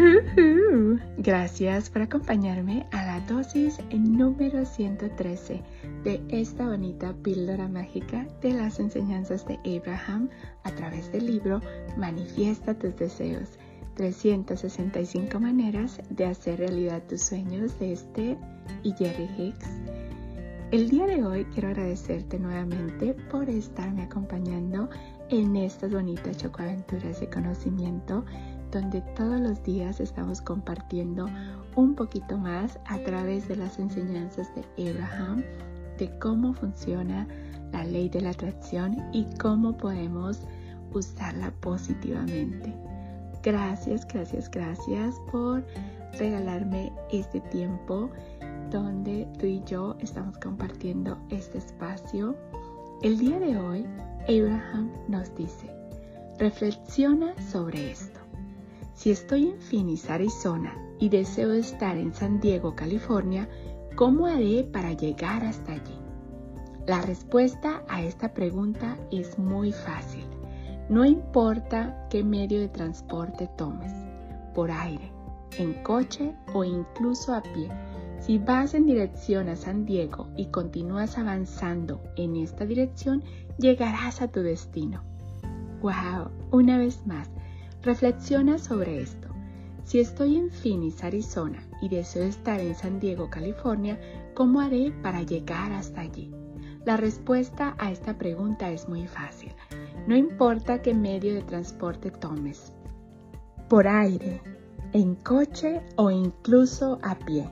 [1.18, 5.62] Gracias por acompañarme a la dosis número 113
[6.04, 10.30] de esta bonita píldora mágica de las enseñanzas de Abraham
[10.64, 11.60] a través del libro
[11.96, 13.58] Manifiesta tus deseos.
[13.96, 18.38] 365 maneras de hacer realidad tus sueños de Esther
[18.82, 19.68] y Jerry Hicks.
[20.70, 24.88] El día de hoy quiero agradecerte nuevamente por estarme acompañando
[25.28, 28.24] en estas bonitas chocoaventuras de conocimiento
[28.70, 31.28] donde todos los días estamos compartiendo
[31.76, 35.42] un poquito más a través de las enseñanzas de Abraham
[35.98, 37.26] de cómo funciona
[37.72, 40.40] la ley de la atracción y cómo podemos
[40.92, 42.74] usarla positivamente.
[43.42, 45.64] Gracias, gracias, gracias por
[46.18, 48.10] regalarme este tiempo
[48.70, 52.36] donde tú y yo estamos compartiendo este espacio.
[53.02, 53.86] El día de hoy,
[54.28, 55.70] Abraham nos dice,
[56.38, 57.99] reflexiona sobre esto.
[59.00, 63.48] Si estoy en Phoenix, Arizona y deseo estar en San Diego, California,
[63.96, 65.98] ¿cómo haré para llegar hasta allí?
[66.86, 70.26] La respuesta a esta pregunta es muy fácil.
[70.90, 73.90] No importa qué medio de transporte tomes,
[74.54, 75.10] por aire,
[75.56, 77.70] en coche o incluso a pie.
[78.18, 83.24] Si vas en dirección a San Diego y continúas avanzando en esta dirección,
[83.56, 85.02] llegarás a tu destino.
[85.80, 86.28] ¡Wow!
[86.50, 87.30] Una vez más,
[87.82, 89.28] Reflexiona sobre esto.
[89.84, 93.98] Si estoy en Phoenix, Arizona y deseo estar en San Diego, California,
[94.34, 96.30] ¿cómo haré para llegar hasta allí?
[96.84, 99.52] La respuesta a esta pregunta es muy fácil.
[100.06, 102.72] No importa qué medio de transporte tomes.
[103.68, 104.42] Por aire,
[104.92, 107.48] en coche o incluso a pie.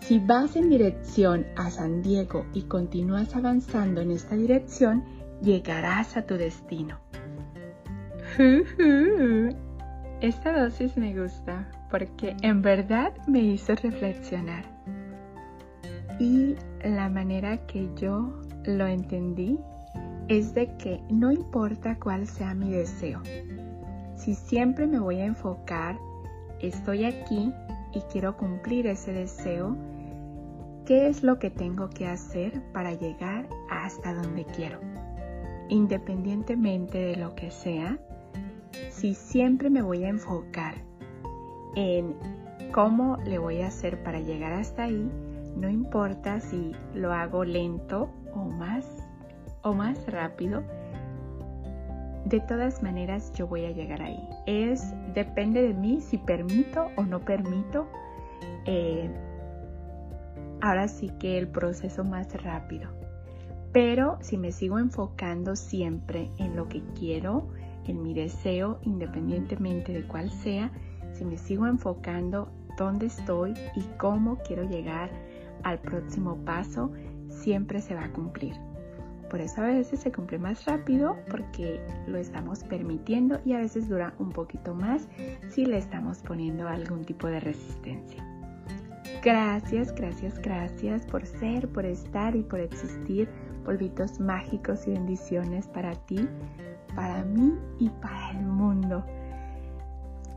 [0.00, 5.02] Si vas en dirección a San Diego y continúas avanzando en esta dirección,
[5.42, 6.98] llegarás a tu destino.
[10.24, 14.64] Esta dosis me gusta porque en verdad me hizo reflexionar.
[16.18, 19.58] Y la manera que yo lo entendí
[20.28, 23.20] es de que no importa cuál sea mi deseo,
[24.16, 25.98] si siempre me voy a enfocar,
[26.58, 27.52] estoy aquí
[27.92, 29.76] y quiero cumplir ese deseo,
[30.86, 34.80] ¿qué es lo que tengo que hacer para llegar hasta donde quiero?
[35.68, 37.98] Independientemente de lo que sea,
[38.90, 40.74] si siempre me voy a enfocar
[41.76, 42.14] en
[42.72, 45.10] cómo le voy a hacer para llegar hasta ahí,
[45.56, 48.86] no importa si lo hago lento o más
[49.62, 50.62] o más rápido,
[52.24, 54.28] de todas maneras yo voy a llegar ahí.
[54.46, 57.86] Es depende de mí si permito o no permito.
[58.66, 59.10] Eh,
[60.60, 62.90] ahora sí que el proceso más rápido.
[63.72, 67.48] Pero si me sigo enfocando siempre en lo que quiero,
[67.86, 70.70] en mi deseo, independientemente de cuál sea,
[71.12, 75.10] si me sigo enfocando dónde estoy y cómo quiero llegar
[75.62, 76.90] al próximo paso,
[77.28, 78.54] siempre se va a cumplir.
[79.30, 83.88] Por eso a veces se cumple más rápido porque lo estamos permitiendo y a veces
[83.88, 85.08] dura un poquito más
[85.48, 88.24] si le estamos poniendo algún tipo de resistencia.
[89.22, 93.28] Gracias, gracias, gracias por ser, por estar y por existir.
[93.64, 96.28] Polvitos mágicos y bendiciones para ti
[96.94, 99.04] para mí y para el mundo.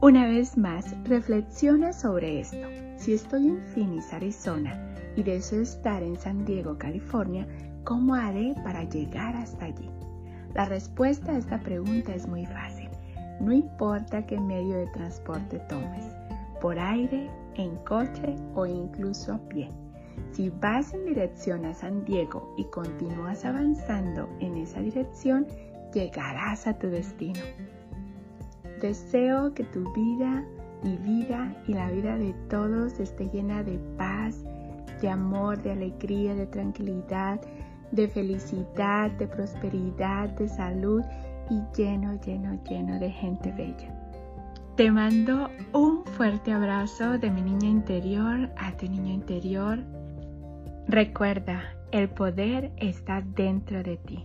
[0.00, 2.66] Una vez más, reflexiona sobre esto.
[2.96, 7.46] Si estoy en Phoenix, Arizona, y deseo estar en San Diego, California,
[7.84, 9.90] ¿cómo haré para llegar hasta allí?
[10.54, 12.88] La respuesta a esta pregunta es muy fácil.
[13.40, 16.04] No importa qué medio de transporte tomes,
[16.60, 19.68] por aire, en coche o incluso a pie.
[20.32, 25.46] Si vas en dirección a San Diego y continúas avanzando en esa dirección,
[25.92, 27.40] llegarás a tu destino.
[28.80, 30.44] Deseo que tu vida,
[30.82, 34.44] mi vida y la vida de todos esté llena de paz,
[35.00, 37.40] de amor, de alegría, de tranquilidad,
[37.92, 41.02] de felicidad, de prosperidad, de salud
[41.50, 44.02] y lleno, lleno, lleno de gente bella.
[44.76, 49.78] Te mando un fuerte abrazo de mi niña interior a tu niño interior.
[50.88, 54.24] Recuerda, el poder está dentro de ti.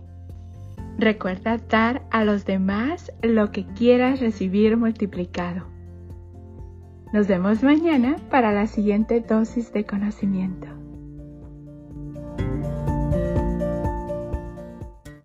[0.98, 5.66] Recuerda dar a los demás lo que quieras recibir multiplicado.
[7.12, 10.66] Nos vemos mañana para la siguiente dosis de conocimiento.